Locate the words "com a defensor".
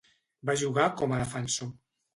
1.03-1.75